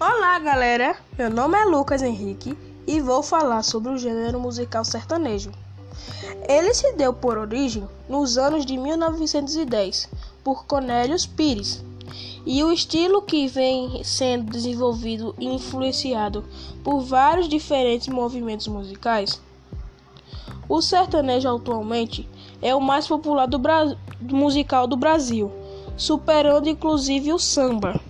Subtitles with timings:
[0.00, 0.96] Olá, galera!
[1.16, 5.52] Meu nome é Lucas Henrique e vou falar sobre o gênero musical sertanejo.
[6.48, 10.10] Ele se deu por origem nos anos de 1910
[10.42, 11.84] por Cornélios Pires,
[12.44, 16.44] e o estilo que vem sendo desenvolvido e influenciado
[16.82, 19.40] por vários diferentes movimentos musicais.
[20.68, 22.28] O sertanejo atualmente
[22.60, 23.60] é o mais popular do
[24.34, 25.52] musical do Brasil,
[25.96, 28.00] superando inclusive o samba.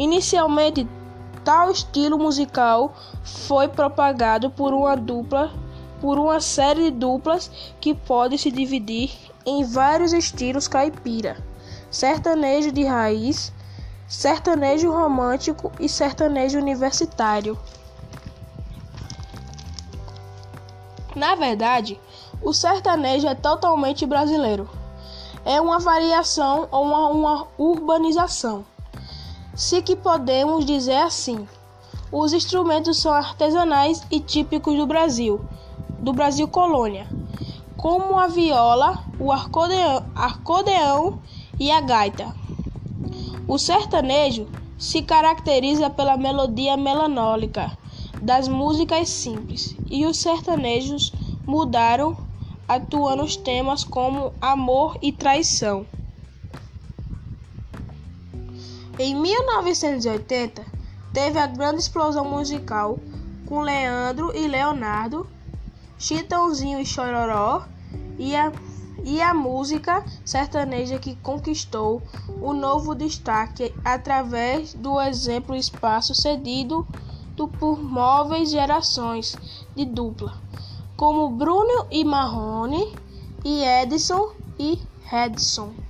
[0.00, 0.88] Inicialmente,
[1.44, 5.52] tal estilo musical foi propagado por uma dupla,
[6.00, 9.12] por uma série de duplas que pode se dividir
[9.44, 11.36] em vários estilos caipira:
[11.90, 13.52] sertanejo de raiz,
[14.08, 17.58] sertanejo romântico e sertanejo universitário.
[21.14, 22.00] Na verdade,
[22.40, 24.66] o sertanejo é totalmente brasileiro.
[25.44, 28.64] É uma variação ou uma, uma urbanização
[29.60, 31.46] se que podemos dizer assim.
[32.10, 35.44] Os instrumentos são artesanais e típicos do Brasil,
[36.00, 37.06] do Brasil colônia,
[37.76, 41.18] como a viola, o acordeão
[41.58, 42.34] e a gaita.
[43.46, 47.70] O sertanejo se caracteriza pela melodia melanólica
[48.18, 51.12] das músicas simples, e os sertanejos
[51.46, 52.16] mudaram
[52.66, 55.86] atuando os temas como amor e traição.
[59.02, 60.62] Em 1980,
[61.10, 62.98] teve a grande explosão musical
[63.46, 65.26] com Leandro e Leonardo,
[65.98, 67.64] Chitãozinho e Chororó
[68.18, 68.52] e a,
[69.02, 72.02] e a música sertaneja que conquistou
[72.42, 76.86] o novo destaque através do exemplo espaço cedido
[77.58, 79.34] por móveis gerações
[79.74, 80.36] de dupla,
[80.94, 82.94] como Bruno e Marrone
[83.42, 85.89] e Edson e Redson.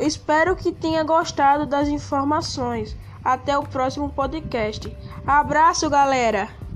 [0.00, 2.96] Espero que tenha gostado das informações.
[3.24, 4.94] Até o próximo podcast.
[5.26, 6.67] Abraço, galera!